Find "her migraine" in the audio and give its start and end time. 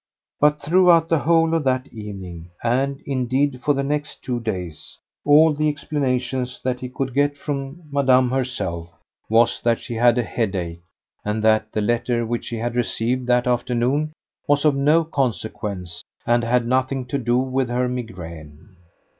17.69-18.77